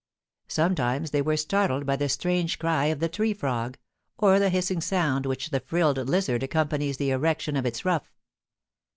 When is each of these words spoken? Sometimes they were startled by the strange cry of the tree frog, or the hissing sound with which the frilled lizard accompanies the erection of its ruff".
Sometimes 0.47 1.11
they 1.11 1.21
were 1.21 1.37
startled 1.37 1.85
by 1.85 1.95
the 1.95 2.09
strange 2.09 2.57
cry 2.57 2.85
of 2.85 2.99
the 2.99 3.07
tree 3.07 3.35
frog, 3.35 3.77
or 4.17 4.39
the 4.39 4.49
hissing 4.49 4.81
sound 4.81 5.27
with 5.27 5.35
which 5.35 5.49
the 5.51 5.59
frilled 5.59 5.97
lizard 6.09 6.41
accompanies 6.41 6.97
the 6.97 7.11
erection 7.11 7.55
of 7.55 7.67
its 7.67 7.85
ruff". 7.85 8.11